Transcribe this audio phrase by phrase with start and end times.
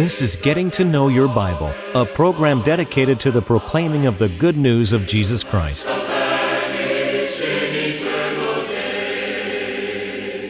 [0.00, 4.30] This is Getting to Know Your Bible, a program dedicated to the proclaiming of the
[4.30, 5.90] good news of Jesus Christ.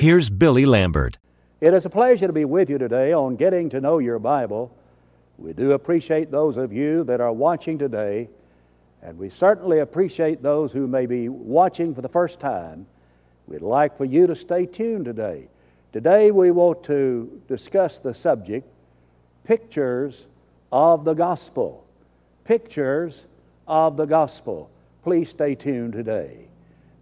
[0.00, 1.18] Here's Billy Lambert.
[1.60, 4.72] It is a pleasure to be with you today on Getting to Know Your Bible.
[5.36, 8.30] We do appreciate those of you that are watching today,
[9.02, 12.86] and we certainly appreciate those who may be watching for the first time.
[13.46, 15.48] We'd like for you to stay tuned today.
[15.92, 18.68] Today we want to discuss the subject
[19.44, 20.26] pictures
[20.70, 21.84] of the gospel.
[22.44, 23.24] Pictures
[23.66, 24.70] of the gospel.
[25.02, 26.48] Please stay tuned today.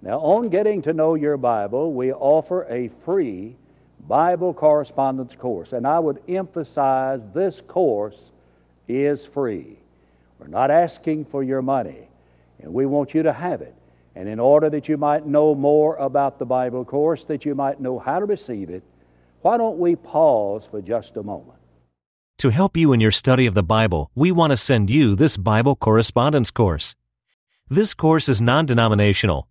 [0.01, 3.56] Now, on getting to know your Bible, we offer a free
[4.06, 8.30] Bible correspondence course, and I would emphasize this course
[8.87, 9.78] is free.
[10.38, 12.09] We're not asking for your money,
[12.60, 13.74] and we want you to have it.
[14.15, 17.81] And in order that you might know more about the Bible course, that you might
[17.81, 18.83] know how to receive it,
[19.42, 21.59] why don't we pause for just a moment?
[22.39, 25.36] To help you in your study of the Bible, we want to send you this
[25.36, 26.94] Bible correspondence course.
[27.69, 29.48] This course is non denominational.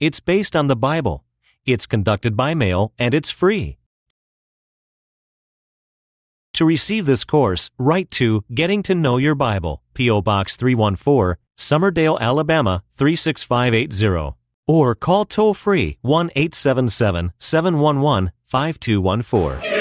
[0.00, 1.24] It's based on the Bible.
[1.64, 3.78] It's conducted by mail and it's free.
[6.54, 10.22] To receive this course, write to Getting to Know Your Bible, P.O.
[10.22, 14.36] Box 314, Summerdale, Alabama 36580,
[14.68, 19.73] or call toll free 1 877 711 5214.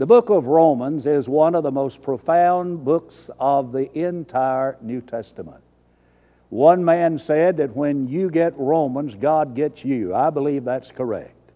[0.00, 5.02] The book of Romans is one of the most profound books of the entire New
[5.02, 5.62] Testament.
[6.48, 10.14] One man said that when you get Romans, God gets you.
[10.14, 11.52] I believe that's correct.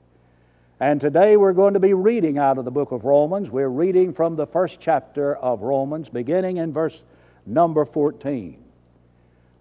[0.78, 3.50] And today we're going to be reading out of the book of Romans.
[3.50, 7.02] We're reading from the first chapter of Romans, beginning in verse
[7.46, 8.62] number 14,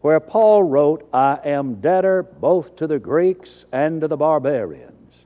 [0.02, 5.26] where Paul wrote, I am debtor both to the Greeks and to the barbarians,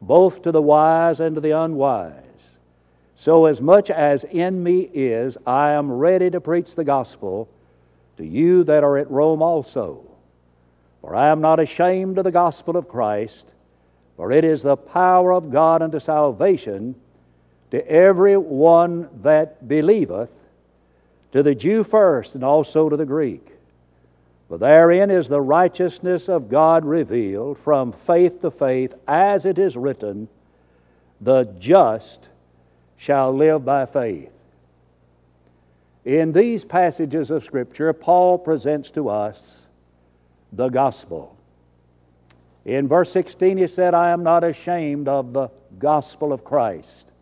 [0.00, 2.20] both to the wise and to the unwise.
[3.24, 7.48] So, as much as in me is, I am ready to preach the gospel
[8.18, 10.04] to you that are at Rome also.
[11.00, 13.54] For I am not ashamed of the gospel of Christ,
[14.18, 16.96] for it is the power of God unto salvation
[17.70, 20.38] to every one that believeth,
[21.32, 23.52] to the Jew first, and also to the Greek.
[24.48, 29.78] For therein is the righteousness of God revealed from faith to faith, as it is
[29.78, 30.28] written,
[31.22, 32.28] the just
[32.96, 34.30] shall live by faith.
[36.04, 39.66] In these passages of Scripture, Paul presents to us
[40.52, 41.36] the gospel.
[42.64, 47.12] In verse 16, he said, I am not ashamed of the gospel of Christ,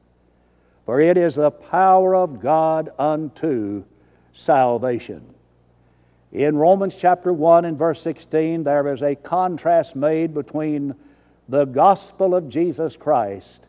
[0.84, 3.84] for it is the power of God unto
[4.32, 5.34] salvation.
[6.32, 10.94] In Romans chapter 1 and verse 16, there is a contrast made between
[11.48, 13.66] the gospel of Jesus Christ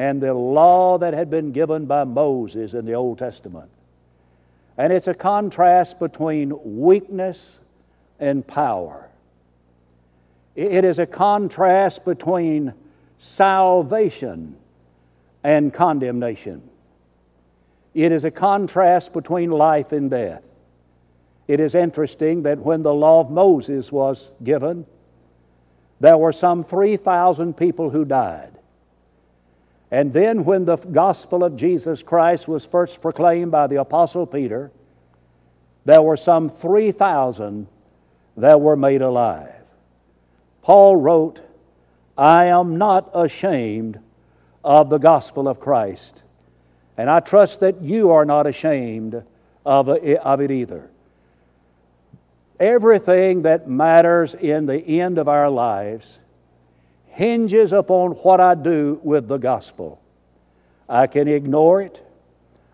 [0.00, 3.70] and the law that had been given by Moses in the Old Testament.
[4.78, 7.60] And it's a contrast between weakness
[8.18, 9.10] and power.
[10.56, 12.72] It is a contrast between
[13.18, 14.56] salvation
[15.44, 16.62] and condemnation.
[17.92, 20.46] It is a contrast between life and death.
[21.46, 24.86] It is interesting that when the law of Moses was given,
[26.00, 28.59] there were some 3,000 people who died.
[29.90, 34.70] And then, when the gospel of Jesus Christ was first proclaimed by the Apostle Peter,
[35.84, 37.66] there were some 3,000
[38.36, 39.54] that were made alive.
[40.62, 41.40] Paul wrote,
[42.16, 43.98] I am not ashamed
[44.62, 46.22] of the gospel of Christ.
[46.96, 49.24] And I trust that you are not ashamed
[49.66, 50.88] of it either.
[52.60, 56.19] Everything that matters in the end of our lives
[57.10, 60.00] hinges upon what I do with the gospel.
[60.88, 62.02] I can ignore it,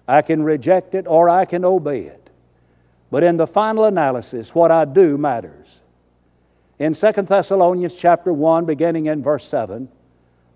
[0.07, 2.31] I can reject it, or I can obey it.
[3.11, 5.81] But in the final analysis, what I do matters.
[6.79, 9.89] In 2 Thessalonians chapter 1, beginning in verse 7,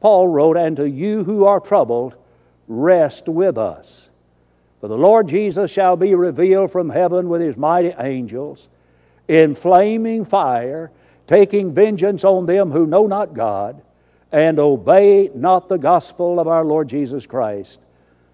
[0.00, 2.16] Paul wrote, And to you who are troubled,
[2.68, 4.10] rest with us.
[4.80, 8.68] For the Lord Jesus shall be revealed from heaven with his mighty angels
[9.28, 10.90] in flaming fire
[11.30, 13.80] taking vengeance on them who know not God
[14.32, 17.78] and obey not the gospel of our Lord Jesus Christ,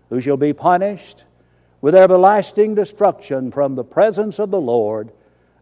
[0.08, 1.26] who shall be punished
[1.82, 5.12] with everlasting destruction from the presence of the Lord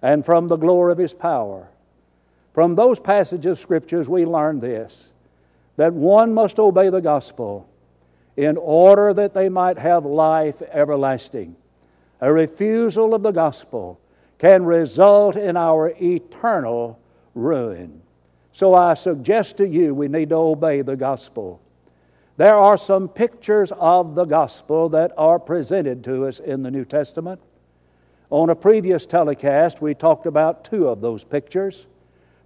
[0.00, 1.66] and from the glory of his power.
[2.52, 5.10] From those passages of scriptures, we learn this
[5.74, 7.68] that one must obey the gospel
[8.36, 11.56] in order that they might have life everlasting.
[12.20, 13.98] A refusal of the gospel
[14.38, 17.00] can result in our eternal
[17.34, 18.02] ruin.
[18.52, 21.60] So I suggest to you we need to obey the gospel.
[22.36, 26.84] There are some pictures of the gospel that are presented to us in the New
[26.84, 27.40] Testament.
[28.30, 31.86] On a previous telecast, we talked about two of those pictures.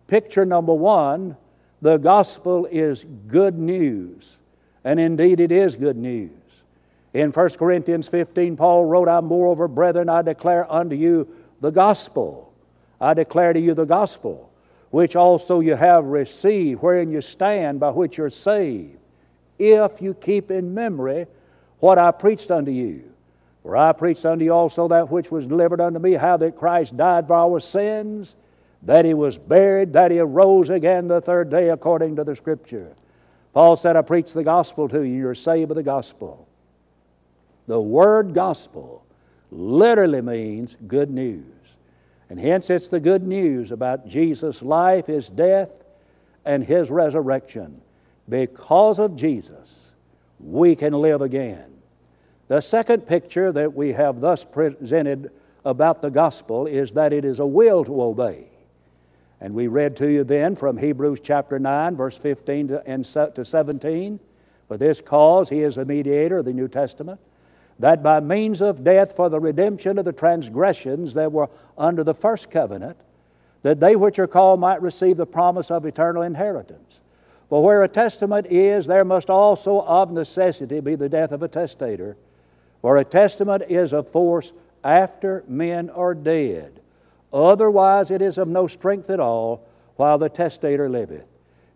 [0.07, 1.37] Picture number one
[1.81, 4.39] the gospel is good news,
[4.83, 6.31] and indeed it is good news.
[7.15, 11.29] In 1 Corinthians 15, Paul wrote, I moreover, brethren, I declare unto you
[11.61, 12.53] the gospel.
[13.01, 14.48] I declare to you the gospel,
[14.91, 18.99] which also you have received, wherein you stand, by which you're saved,
[19.59, 21.27] if you keep in memory
[21.81, 23.13] what I preached unto you.
[23.63, 26.97] For I preached unto you also that which was delivered unto me, how that Christ
[26.97, 28.37] died for our sins
[28.83, 32.95] that he was buried, that he arose again the third day according to the Scripture.
[33.53, 36.47] Paul said, I preach the gospel to you, you're saved by the gospel.
[37.67, 39.05] The word gospel
[39.51, 41.45] literally means good news.
[42.31, 45.71] And hence it's the good news about Jesus' life, his death,
[46.45, 47.81] and his resurrection.
[48.29, 49.93] Because of Jesus,
[50.39, 51.73] we can live again.
[52.49, 55.31] The second picture that we have thus presented
[55.65, 58.47] about the gospel is that it is a will to obey.
[59.41, 64.21] And we read to you then from Hebrews chapter 9, verse 15 to, 17.
[64.67, 67.21] For this cause he is a mediator of the New Testament,
[67.79, 72.15] that by means of death for the redemption of the transgressions that were under the
[72.15, 72.97] first covenant,
[73.63, 77.01] that they which are called might receive the promise of eternal inheritance.
[77.49, 81.49] For where a testament is, there must also of necessity be the death of a
[81.49, 82.17] testator.
[82.83, 84.53] For a testament is of force
[84.85, 86.81] after men are dead
[87.33, 89.67] Otherwise, it is of no strength at all
[89.97, 91.27] while the testator liveth.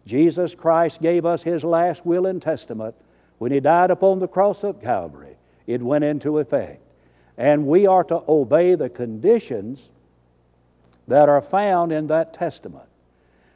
[0.07, 2.95] Jesus Christ gave us his last will and testament
[3.39, 5.32] when he died upon the cross of Calvary.
[5.73, 6.81] It went into effect.
[7.37, 9.91] And we are to obey the conditions
[11.09, 12.89] that are found in that testament.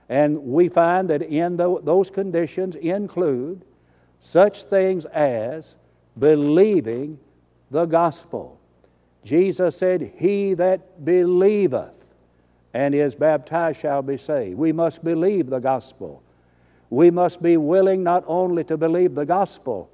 [0.08, 3.64] And we find that in those conditions include
[4.20, 5.76] such things as
[6.18, 7.18] believing
[7.70, 8.58] the gospel.
[9.24, 12.06] Jesus said, He that believeth
[12.72, 14.56] and is baptized shall be saved.
[14.56, 16.22] We must believe the gospel.
[16.90, 19.90] We must be willing not only to believe the gospel,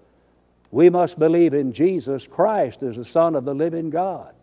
[0.73, 4.35] we must believe in Jesus Christ as the Son of the living God.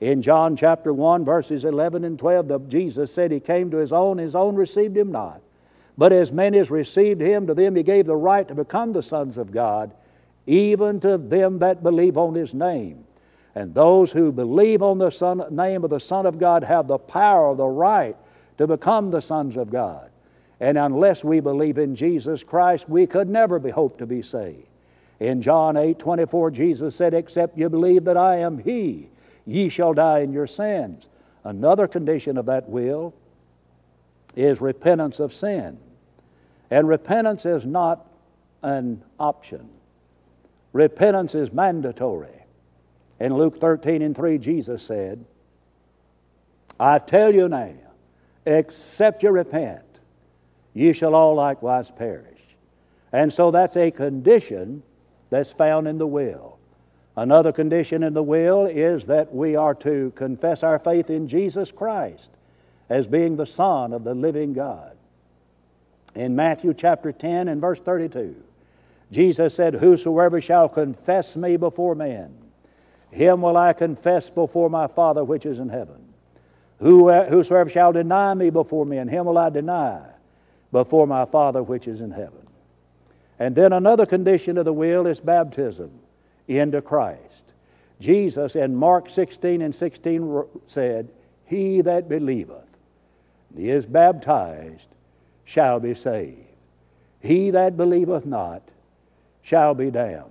[0.00, 3.92] In John chapter 1, verses 11 and 12, the, Jesus said, He came to His
[3.92, 5.42] own, His own received Him not.
[5.98, 9.02] But as many as received Him, to them He gave the right to become the
[9.02, 9.92] sons of God,
[10.46, 13.04] even to them that believe on His name
[13.54, 16.98] and those who believe on the son, name of the Son of God have the
[16.98, 18.16] power, the right
[18.58, 20.10] to become the sons of God.
[20.60, 24.68] And unless we believe in Jesus Christ, we could never be hoped to be saved.
[25.22, 29.08] In John 8 24, Jesus said, Except you believe that I am He,
[29.46, 31.08] ye shall die in your sins.
[31.44, 33.14] Another condition of that will
[34.34, 35.78] is repentance of sin.
[36.72, 38.04] And repentance is not
[38.64, 39.68] an option,
[40.72, 42.42] repentance is mandatory.
[43.20, 45.24] In Luke 13 and 3, Jesus said,
[46.80, 47.76] I tell you now,
[48.44, 49.84] except you repent,
[50.74, 52.40] ye shall all likewise perish.
[53.12, 54.82] And so that's a condition
[55.32, 56.58] that's found in the will.
[57.16, 61.72] Another condition in the will is that we are to confess our faith in Jesus
[61.72, 62.30] Christ
[62.90, 64.94] as being the Son of the living God.
[66.14, 68.36] In Matthew chapter 10 and verse 32,
[69.10, 72.36] Jesus said, Whosoever shall confess me before men,
[73.10, 76.12] him will I confess before my Father which is in heaven.
[76.78, 80.02] Whosoever shall deny me before men, him will I deny
[80.70, 82.46] before my Father which is in heaven.
[83.38, 85.90] And then another condition of the will is baptism
[86.46, 87.52] into Christ.
[88.00, 91.08] Jesus in Mark 16 and 16 said,
[91.46, 92.66] He that believeth
[93.54, 94.88] and is baptized
[95.44, 96.38] shall be saved.
[97.20, 98.62] He that believeth not
[99.42, 100.30] shall be damned.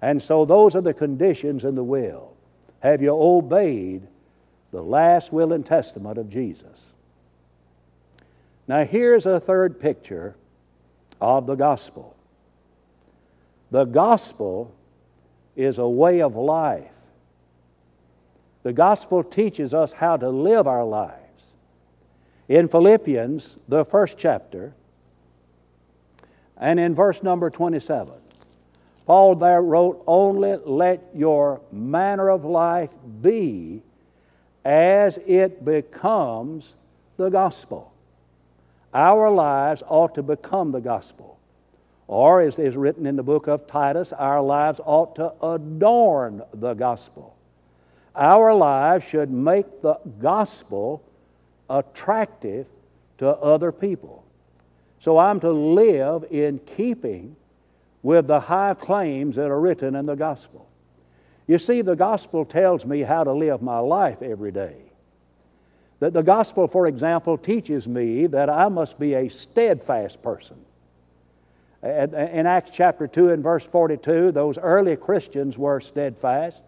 [0.00, 2.34] And so those are the conditions in the will.
[2.80, 4.06] Have you obeyed
[4.70, 6.92] the last will and testament of Jesus?
[8.68, 10.36] Now, here's a third picture
[11.20, 12.16] of the gospel.
[13.70, 14.74] The gospel
[15.54, 16.92] is a way of life.
[18.62, 21.22] The gospel teaches us how to live our lives.
[22.48, 24.74] In Philippians, the first chapter,
[26.56, 28.14] and in verse number 27,
[29.04, 33.82] Paul there wrote, Only let your manner of life be
[34.64, 36.74] as it becomes
[37.16, 37.92] the gospel.
[38.96, 41.38] Our lives ought to become the gospel.
[42.08, 46.72] Or, as is written in the book of Titus, our lives ought to adorn the
[46.72, 47.36] gospel.
[48.14, 51.02] Our lives should make the gospel
[51.68, 52.68] attractive
[53.18, 54.24] to other people.
[54.98, 57.36] So I'm to live in keeping
[58.02, 60.70] with the high claims that are written in the gospel.
[61.46, 64.85] You see, the gospel tells me how to live my life every day.
[66.00, 70.58] That the gospel, for example, teaches me that I must be a steadfast person.
[71.82, 76.64] In Acts chapter 2 and verse 42, those early Christians were steadfast.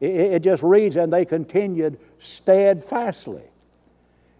[0.00, 3.44] It just reads, and they continued steadfastly.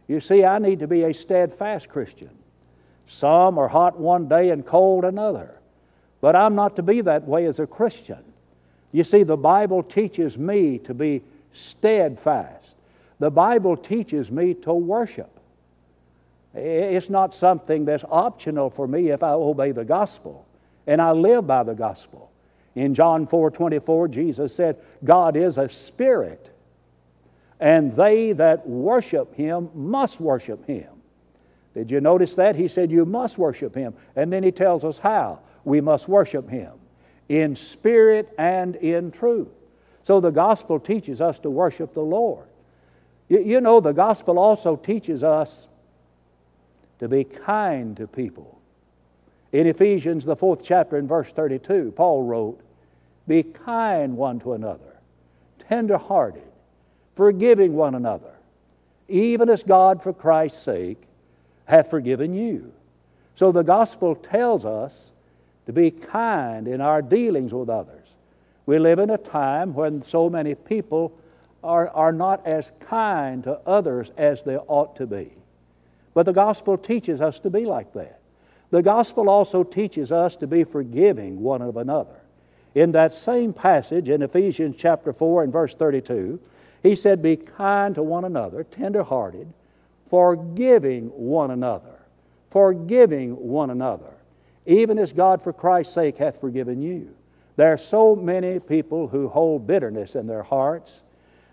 [0.06, 2.30] You see, I need to be a steadfast Christian.
[3.06, 5.60] Some are hot one day and cold another.
[6.20, 8.24] But I'm not to be that way as a Christian.
[8.92, 12.75] You see, the Bible teaches me to be steadfast.
[13.18, 15.40] The Bible teaches me to worship.
[16.54, 20.46] It's not something that's optional for me if I obey the gospel
[20.86, 22.30] and I live by the gospel.
[22.74, 26.54] In John 4 24, Jesus said, God is a spirit,
[27.58, 30.90] and they that worship him must worship him.
[31.74, 32.56] Did you notice that?
[32.56, 33.94] He said, You must worship him.
[34.14, 36.72] And then he tells us how we must worship him
[37.28, 39.48] in spirit and in truth.
[40.04, 42.46] So the gospel teaches us to worship the Lord.
[43.28, 45.68] You, you know, the gospel also teaches us
[46.98, 48.60] to be kind to people.
[49.52, 52.60] In Ephesians, the fourth chapter, in verse 32, Paul wrote,
[53.26, 54.98] Be kind one to another,
[55.58, 56.42] tender hearted,
[57.14, 58.34] forgiving one another,
[59.08, 61.02] even as God, for Christ's sake,
[61.66, 62.72] hath forgiven you.
[63.34, 65.12] So the gospel tells us
[65.66, 68.08] to be kind in our dealings with others.
[68.66, 71.16] We live in a time when so many people
[71.66, 75.32] are, are not as kind to others as they ought to be.
[76.14, 78.20] But the gospel teaches us to be like that.
[78.70, 82.20] The gospel also teaches us to be forgiving one of another.
[82.74, 86.40] In that same passage in Ephesians chapter 4 and verse 32,
[86.82, 89.52] he said, Be kind to one another, tenderhearted,
[90.08, 92.00] forgiving one another.
[92.50, 94.16] Forgiving one another
[94.66, 97.14] even as God for Christ's sake hath forgiven you.
[97.54, 101.02] There are so many people who hold bitterness in their hearts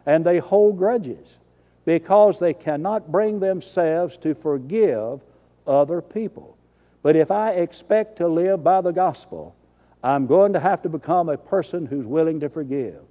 [0.05, 1.37] and they hold grudges
[1.85, 5.21] because they cannot bring themselves to forgive
[5.67, 6.57] other people.
[7.01, 9.55] But if I expect to live by the gospel,
[10.03, 13.01] I'm going to have to become a person who's willing to forgive.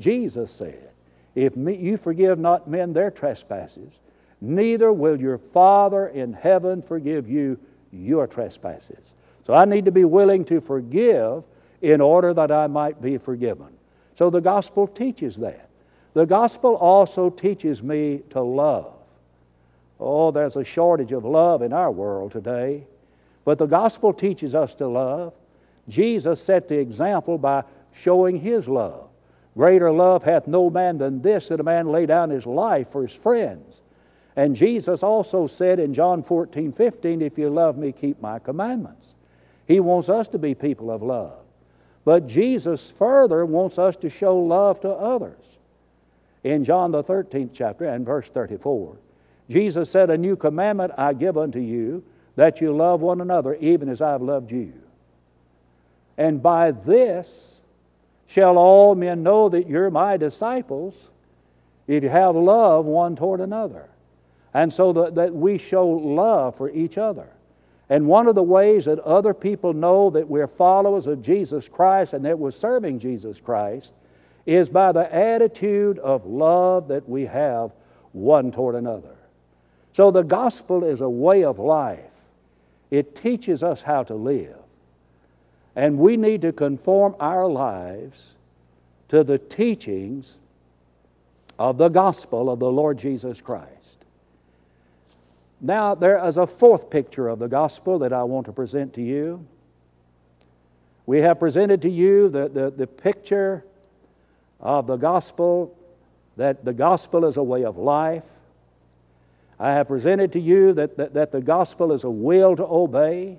[0.00, 0.90] Jesus said,
[1.34, 4.00] If me, you forgive not men their trespasses,
[4.40, 7.58] neither will your Father in heaven forgive you
[7.90, 9.14] your trespasses.
[9.44, 11.44] So I need to be willing to forgive
[11.80, 13.68] in order that I might be forgiven.
[14.14, 15.65] So the gospel teaches that.
[16.16, 18.94] The gospel also teaches me to love.
[20.00, 22.86] Oh, there's a shortage of love in our world today.
[23.44, 25.34] But the gospel teaches us to love.
[25.90, 29.10] Jesus set the example by showing his love.
[29.54, 33.02] Greater love hath no man than this, that a man lay down his life for
[33.02, 33.82] his friends.
[34.36, 39.12] And Jesus also said in John 14, 15, If you love me, keep my commandments.
[39.66, 41.44] He wants us to be people of love.
[42.06, 45.56] But Jesus further wants us to show love to others.
[46.46, 48.98] In John the 13th chapter and verse 34,
[49.50, 52.04] Jesus said, A new commandment I give unto you,
[52.36, 54.72] that you love one another even as I've loved you.
[56.16, 57.62] And by this
[58.28, 61.10] shall all men know that you're my disciples,
[61.88, 63.88] if you have love one toward another.
[64.54, 67.26] And so that, that we show love for each other.
[67.88, 72.12] And one of the ways that other people know that we're followers of Jesus Christ
[72.12, 73.94] and that we're serving Jesus Christ
[74.46, 77.72] is by the attitude of love that we have
[78.12, 79.16] one toward another.
[79.92, 82.00] So the gospel is a way of life,
[82.90, 84.56] it teaches us how to live.
[85.74, 88.34] And we need to conform our lives
[89.08, 90.38] to the teachings
[91.58, 94.04] of the gospel of the Lord Jesus Christ.
[95.60, 99.02] Now, there is a fourth picture of the gospel that I want to present to
[99.02, 99.46] you.
[101.04, 103.64] We have presented to you the, the, the picture
[104.66, 105.78] of the gospel,
[106.36, 108.26] that the gospel is a way of life.
[109.60, 113.38] I have presented to you that, that, that the gospel is a will to obey.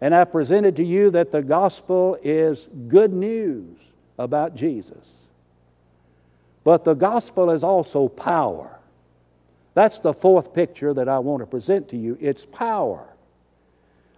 [0.00, 3.78] And I've presented to you that the gospel is good news
[4.18, 5.28] about Jesus.
[6.64, 8.80] But the gospel is also power.
[9.74, 12.18] That's the fourth picture that I want to present to you.
[12.20, 13.06] It's power.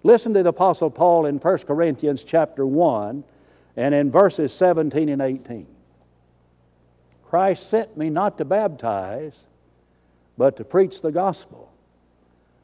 [0.02, 3.22] Listen to the Apostle Paul in 1 Corinthians chapter 1
[3.76, 5.66] and in verses 17 and 18.
[7.34, 9.34] Christ sent me not to baptize,
[10.38, 11.68] but to preach the gospel.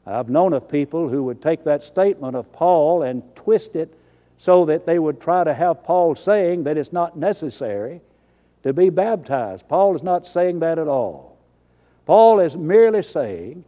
[0.05, 3.93] I've known of people who would take that statement of Paul and twist it
[4.37, 7.99] so that they would try to have Paul saying that it's not necessary
[8.63, 9.67] to be baptized.
[9.67, 11.37] Paul is not saying that at all.
[12.05, 13.65] Paul is merely saying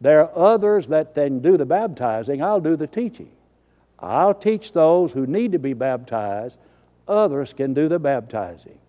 [0.00, 3.30] there are others that can do the baptizing, I'll do the teaching.
[4.00, 6.58] I'll teach those who need to be baptized,
[7.06, 8.80] others can do the baptizing.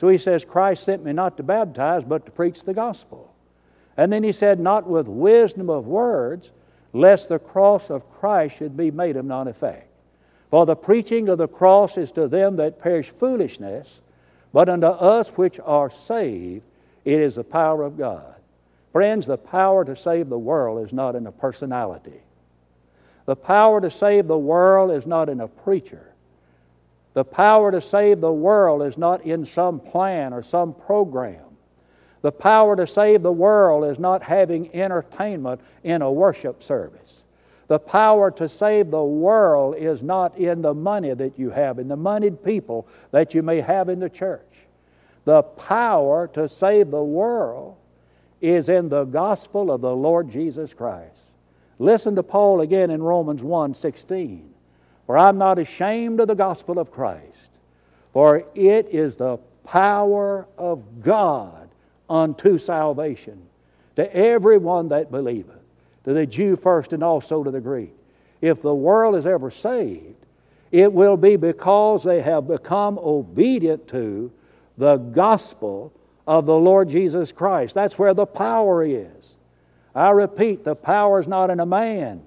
[0.00, 3.34] So he says, Christ sent me not to baptize, but to preach the gospel.
[3.98, 6.52] And then he said, Not with wisdom of words,
[6.94, 9.90] lest the cross of Christ should be made of none effect.
[10.50, 14.00] For the preaching of the cross is to them that perish foolishness,
[14.54, 16.64] but unto us which are saved,
[17.04, 18.36] it is the power of God.
[18.92, 22.22] Friends, the power to save the world is not in a personality.
[23.26, 26.09] The power to save the world is not in a preacher.
[27.14, 31.44] The power to save the world is not in some plan or some program.
[32.22, 37.24] The power to save the world is not having entertainment in a worship service.
[37.66, 41.88] The power to save the world is not in the money that you have, in
[41.88, 44.66] the moneyed people that you may have in the church.
[45.24, 47.76] The power to save the world
[48.40, 51.22] is in the gospel of the Lord Jesus Christ.
[51.78, 54.52] Listen to Paul again in Romans 1 16.
[55.10, 57.50] For I'm not ashamed of the gospel of Christ,
[58.12, 61.68] for it is the power of God
[62.08, 63.42] unto salvation
[63.96, 65.58] to everyone that believeth,
[66.04, 67.92] to the Jew first and also to the Greek.
[68.40, 70.14] If the world is ever saved,
[70.70, 74.30] it will be because they have become obedient to
[74.78, 75.92] the gospel
[76.24, 77.74] of the Lord Jesus Christ.
[77.74, 79.36] That's where the power is.
[79.92, 82.22] I repeat, the power is not in a man,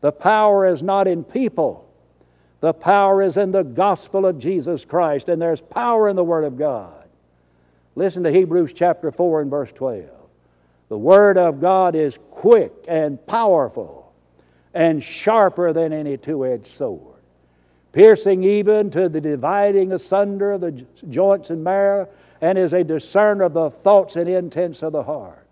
[0.00, 1.86] the power is not in people.
[2.60, 6.44] The power is in the gospel of Jesus Christ, and there's power in the Word
[6.44, 7.04] of God.
[7.94, 10.08] Listen to Hebrews chapter 4 and verse 12.
[10.88, 14.12] The Word of God is quick and powerful
[14.74, 17.20] and sharper than any two edged sword,
[17.92, 20.72] piercing even to the dividing asunder of the
[21.08, 22.08] joints and marrow,
[22.40, 25.46] and is a discerner of the thoughts and intents of the heart.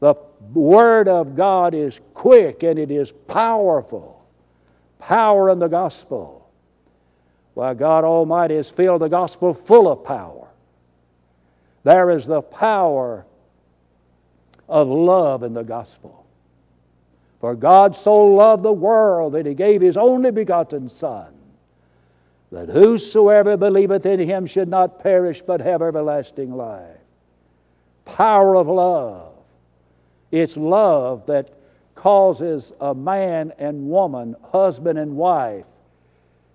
[0.00, 0.14] The
[0.52, 4.17] Word of God is quick and it is powerful.
[4.98, 6.48] Power in the gospel.
[7.54, 10.48] Why, God Almighty has filled the gospel full of power.
[11.84, 13.24] There is the power
[14.68, 16.26] of love in the gospel.
[17.40, 21.32] For God so loved the world that He gave His only begotten Son,
[22.50, 26.96] that whosoever believeth in Him should not perish but have everlasting life.
[28.04, 29.32] Power of love.
[30.30, 31.52] It's love that
[31.98, 35.66] causes a man and woman, husband and wife,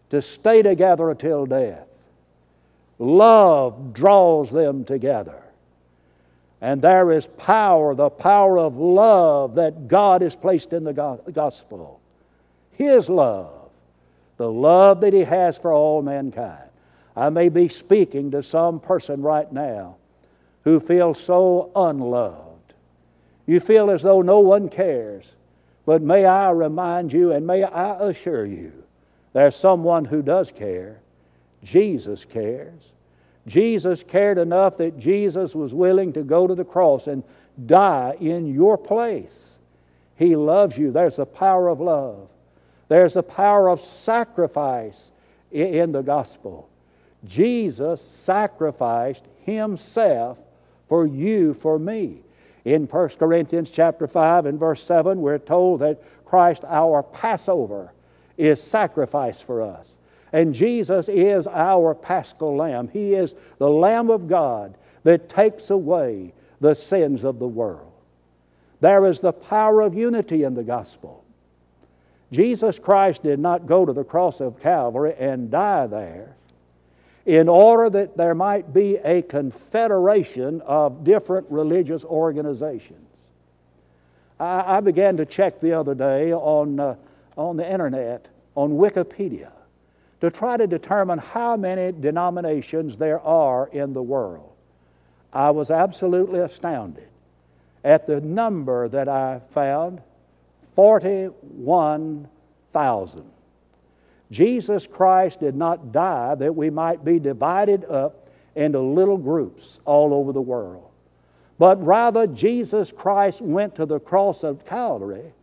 [0.09, 1.85] to stay together until death.
[2.97, 5.43] Love draws them together.
[6.61, 10.93] And there is power, the power of love that God has placed in the
[11.33, 11.99] gospel.
[12.71, 13.69] His love,
[14.37, 16.69] the love that He has for all mankind.
[17.17, 19.97] I may be speaking to some person right now
[20.63, 22.52] who feels so unloved
[23.45, 25.35] you feel as though no one cares.
[25.85, 28.83] But may I remind you and may I assure you
[29.33, 31.01] there's someone who does care.
[31.63, 32.91] Jesus cares.
[33.45, 37.23] Jesus cared enough that Jesus was willing to go to the cross and
[37.65, 39.59] die in your place.
[40.15, 40.91] He loves you.
[40.91, 42.31] There's the power of love,
[42.87, 45.11] there's the power of sacrifice
[45.51, 46.69] in the gospel.
[47.25, 50.41] Jesus sacrificed himself
[50.87, 52.23] for you, for me.
[52.65, 57.91] In 1 Corinthians chapter 5 and verse 7, we're told that Christ, our Passover,
[58.37, 59.97] is sacrificed for us.
[60.31, 62.87] And Jesus is our paschal lamb.
[62.87, 67.91] He is the Lamb of God that takes away the sins of the world.
[68.79, 71.23] There is the power of unity in the gospel.
[72.31, 76.35] Jesus Christ did not go to the cross of Calvary and die there
[77.25, 83.07] in order that there might be a confederation of different religious organizations.
[84.39, 86.95] I, I began to check the other day on, uh,
[87.37, 89.51] on the internet, on Wikipedia,
[90.21, 94.51] to try to determine how many denominations there are in the world.
[95.31, 97.07] I was absolutely astounded
[97.83, 100.01] at the number that I found
[100.75, 103.32] 41,000.
[104.31, 110.13] Jesus Christ did not die that we might be divided up into little groups all
[110.13, 110.89] over the world.
[111.59, 115.33] But rather, Jesus Christ went to the cross of Calvary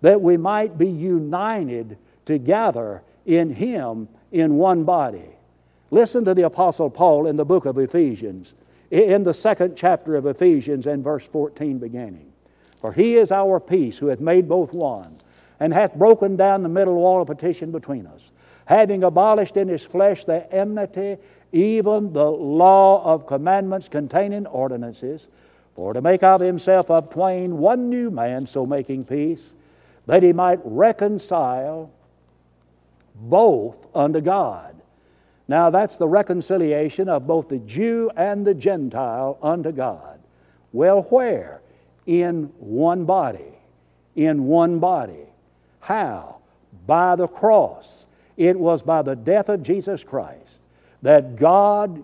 [0.00, 5.36] that we might be united together in Him in one body.
[5.90, 8.54] Listen to the Apostle Paul in the book of Ephesians.
[8.90, 12.32] in the second chapter of Ephesians and verse 14 beginning.
[12.80, 15.16] For he is our peace, who hath made both one,
[15.60, 18.32] and hath broken down the middle wall of petition between us,
[18.64, 21.18] having abolished in his flesh the enmity,
[21.52, 25.28] even the law of commandments containing ordinances,
[25.76, 29.54] for to make of himself of twain one new man, so making peace,
[30.06, 31.90] that he might reconcile
[33.14, 34.74] both unto God.
[35.46, 40.20] Now, that's the reconciliation of both the Jew and the Gentile unto God.
[40.72, 41.60] Well, where?
[42.06, 43.58] In one body.
[44.14, 45.29] In one body.
[45.80, 46.38] How?
[46.86, 48.06] By the cross.
[48.36, 50.60] It was by the death of Jesus Christ
[51.02, 52.02] that God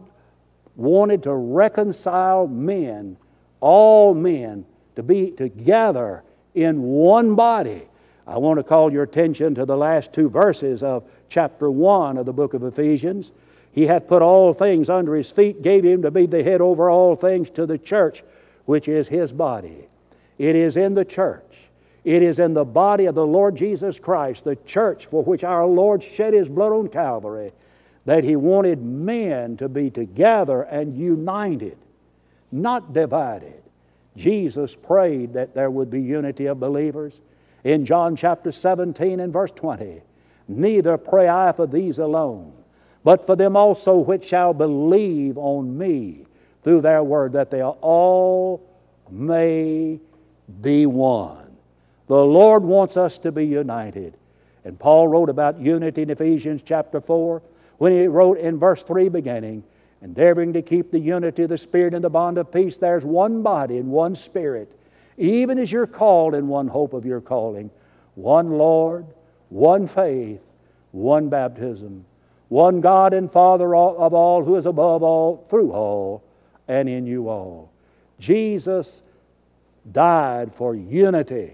[0.75, 3.17] wanted to reconcile men,
[3.61, 6.23] all men, to be together
[6.55, 7.83] in one body.
[8.27, 12.27] I want to call your attention to the last two verses of chapter 1 of
[12.27, 13.33] the book of Ephesians.
[13.71, 16.91] He hath put all things under his feet, gave him to be the head over
[16.91, 18.25] all things to the church,
[18.65, 19.89] which is his body.
[20.39, 21.66] It is in the church.
[22.07, 25.67] It is in the body of the Lord Jesus Christ, the church for which our
[25.67, 27.51] Lord shed his blood on Calvary,
[28.05, 31.77] that he wanted men to be together and united,
[32.53, 33.61] not divided.
[34.17, 37.21] Jesus prayed that there would be unity of believers.
[37.65, 40.01] In John chapter 17 and verse 20,
[40.47, 42.53] neither pray I for these alone,
[43.03, 46.27] but for them also which shall believe on me
[46.63, 48.65] through their word, that they all
[49.11, 49.99] may
[50.61, 51.46] be one.
[52.07, 54.17] The Lord wants us to be united.
[54.65, 57.43] And Paul wrote about unity in Ephesians chapter 4
[57.79, 59.65] when he wrote in verse 3 beginning,
[60.03, 62.77] endeavoring to keep the unity of the Spirit in the bond of peace.
[62.77, 64.73] There's one body and one Spirit
[65.17, 67.71] even as you're called in one hope of your calling,
[68.15, 69.07] one Lord,
[69.49, 70.41] one faith,
[70.93, 72.05] one baptism,
[72.49, 76.23] one God and Father of all, who is above all, through all,
[76.69, 77.73] and in you all.
[78.19, 79.03] Jesus
[79.91, 81.53] died for unity,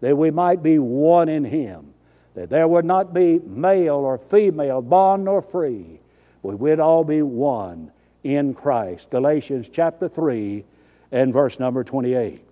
[0.00, 1.94] that we might be one in Him,
[2.34, 6.00] that there would not be male or female, bond nor free,
[6.42, 7.90] we would all be one
[8.22, 9.10] in Christ.
[9.10, 10.64] Galatians chapter 3
[11.10, 12.42] and verse number 28.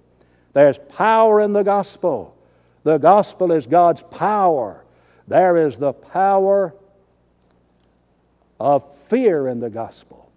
[0.52, 2.36] There's power in the gospel.
[2.82, 4.84] The gospel is God's power.
[5.26, 6.74] There is the power
[8.60, 10.30] of fear in the gospel.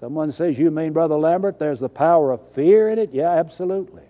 [0.00, 3.12] Someone says, You mean, Brother Lambert, there's the power of fear in it?
[3.12, 4.02] Yeah, absolutely.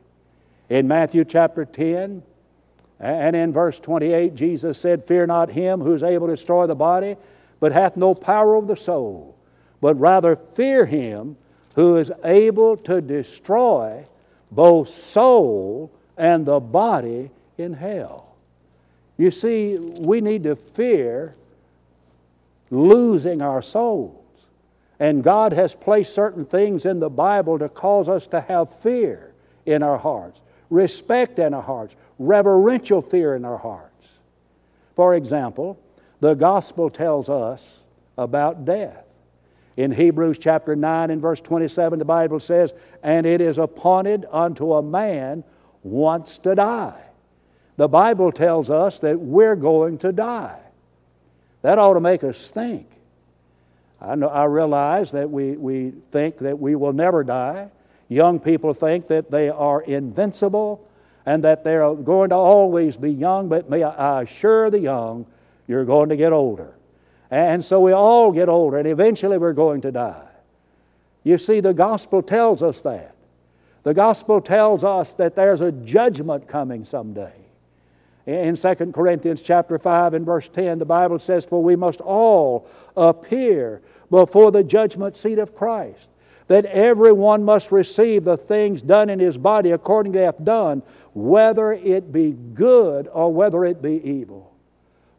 [0.72, 2.22] In Matthew chapter 10
[2.98, 7.16] and in verse 28, Jesus said, Fear not him who's able to destroy the body,
[7.60, 9.36] but hath no power over the soul,
[9.82, 11.36] but rather fear him
[11.74, 14.06] who is able to destroy
[14.50, 18.34] both soul and the body in hell.
[19.18, 21.34] You see, we need to fear
[22.70, 24.24] losing our souls.
[24.98, 29.34] And God has placed certain things in the Bible to cause us to have fear
[29.66, 30.40] in our hearts,
[30.72, 34.18] respect in our hearts, reverential fear in our hearts.
[34.96, 35.78] For example,
[36.20, 37.80] the gospel tells us
[38.16, 39.04] about death.
[39.76, 44.74] In Hebrews chapter 9 and verse 27, the Bible says, And it is appointed unto
[44.74, 45.44] a man
[45.82, 47.02] once to die.
[47.76, 50.60] The Bible tells us that we're going to die.
[51.62, 52.86] That ought to make us think.
[54.00, 57.70] I, know, I realize that we, we think that we will never die.
[58.08, 60.86] Young people think that they are invincible
[61.24, 65.26] and that they're going to always be young, but may I assure the young,
[65.66, 66.74] you're going to get older.
[67.30, 70.28] And so we all get older, and eventually we're going to die.
[71.24, 73.14] You see, the gospel tells us that.
[73.84, 77.32] The gospel tells us that there's a judgment coming someday.
[78.26, 82.68] In 2 Corinthians chapter 5 and verse 10, the Bible says, For we must all
[82.96, 86.10] appear before the judgment seat of Christ,
[86.52, 90.82] that everyone must receive the things done in his body according to hath done,
[91.14, 94.54] whether it be good or whether it be evil.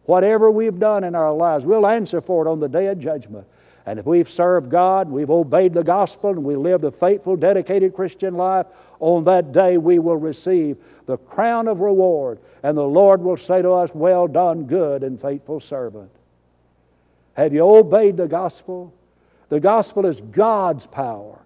[0.05, 3.47] Whatever we've done in our lives, we'll answer for it on the day of judgment.
[3.87, 7.95] And if we've served God, we've obeyed the gospel, and we lived a faithful, dedicated
[7.95, 8.67] Christian life,
[8.99, 13.63] on that day we will receive the crown of reward, and the Lord will say
[13.63, 16.11] to us, Well done, good and faithful servant.
[17.33, 18.93] Have you obeyed the gospel?
[19.53, 21.37] The gospel is God's power.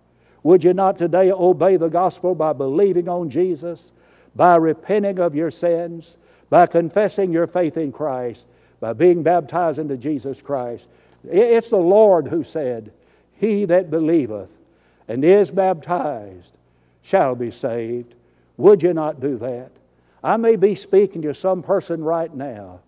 [0.42, 3.92] Would you not today obey the gospel by believing on Jesus,
[4.34, 6.16] by repenting of your sins,
[6.50, 8.48] by confessing your faith in Christ,
[8.80, 10.88] by being baptized into Jesus Christ.
[11.30, 12.94] It's the Lord who said,
[13.34, 14.58] He that believeth
[15.10, 16.54] and is baptized
[17.02, 18.16] shall be saved.
[18.56, 19.72] Would you not do that?
[20.24, 22.80] I may be speaking to some person right now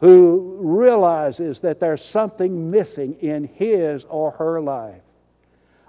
[0.00, 5.02] who realizes that there's something missing in his or her life.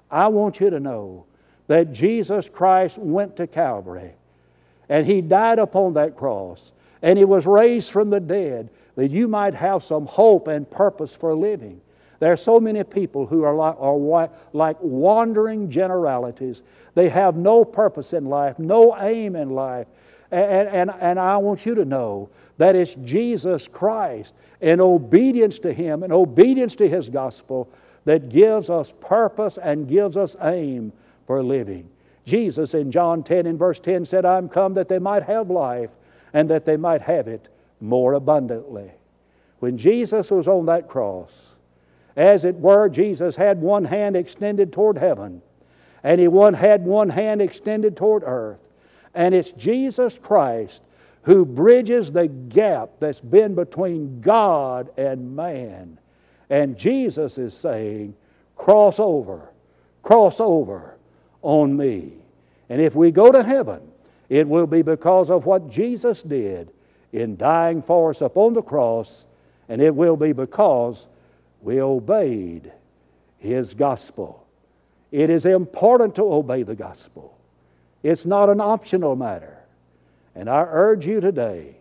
[0.10, 1.26] I want you to know
[1.68, 4.14] that Jesus Christ went to Calvary
[4.88, 9.28] and He died upon that cross and He was raised from the dead that you
[9.28, 11.82] might have some hope and purpose for living.
[12.20, 16.64] There are so many people who are like, are like wandering generalities.
[16.96, 19.88] They have no purpose in life, no aim in life.
[20.32, 25.74] And, and, and I want you to know that it's Jesus Christ and obedience to
[25.74, 27.70] Him and obedience to His gospel
[28.06, 30.94] that gives us purpose and gives us aim
[31.26, 31.90] for living.
[32.26, 35.92] Jesus in John 10 and verse 10 said, I'm come that they might have life
[36.34, 37.48] and that they might have it
[37.80, 38.92] more abundantly.
[39.60, 41.56] When Jesus was on that cross,
[42.16, 45.42] as it were, Jesus had one hand extended toward heaven,
[46.04, 48.67] and he one, had one hand extended toward earth.
[49.18, 50.84] And it's Jesus Christ
[51.24, 56.00] who bridges the gap that's been between God and man.
[56.52, 58.16] And Jesus is saying,
[58.56, 59.50] Cross over,
[60.04, 60.98] cross over
[61.42, 62.14] on me.
[62.70, 63.82] And if we go to heaven,
[64.30, 66.72] it will be because of what Jesus did
[67.12, 69.26] in dying for us upon the cross,
[69.68, 71.08] and it will be because
[71.62, 72.72] we obeyed
[73.40, 74.46] His gospel.
[75.12, 77.37] It is important to obey the gospel,
[78.08, 79.58] it's not an optional matter.
[80.34, 81.76] And I urge you today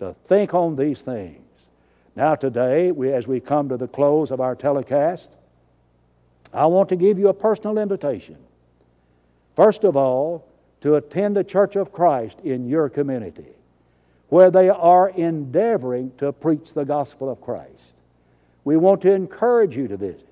[0.00, 1.38] to think on these things.
[2.16, 5.30] Now, today, we, as we come to the close of our telecast,
[6.52, 8.36] I want to give you a personal invitation.
[9.54, 10.44] First of all,
[10.80, 13.54] to attend the Church of Christ in your community,
[14.28, 17.94] where they are endeavoring to preach the gospel of Christ.
[18.64, 20.26] We want to encourage you to visit.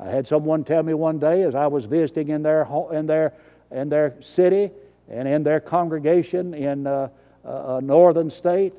[0.00, 3.34] I had someone tell me one day as I was visiting in their, in their,
[3.70, 4.70] in their city
[5.08, 7.10] and in their congregation in a,
[7.44, 8.72] a northern state,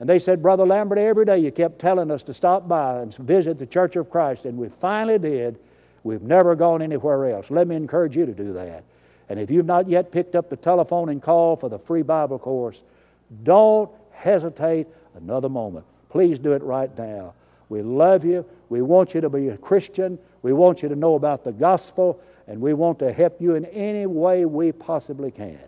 [0.00, 3.14] and they said, Brother Lambert, every day you kept telling us to stop by and
[3.14, 5.58] visit the Church of Christ, and we finally did.
[6.04, 7.50] We've never gone anywhere else.
[7.50, 8.84] Let me encourage you to do that.
[9.28, 12.38] And if you've not yet picked up the telephone and call for the free Bible
[12.38, 12.82] course,
[13.42, 15.84] don't hesitate another moment.
[16.08, 17.34] Please do it right now.
[17.68, 18.46] We love you.
[18.68, 20.18] We want you to be a Christian.
[20.42, 23.64] We want you to know about the gospel, and we want to help you in
[23.66, 25.60] any way we possibly can.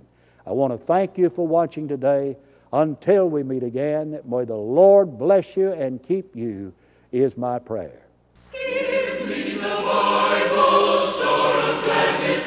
[0.47, 2.37] I want to thank you for watching today.
[2.73, 6.73] Until we meet again, may the Lord bless you and keep you,
[7.11, 8.03] is my prayer.
[8.53, 12.47] Give me the Bible, star of gladness,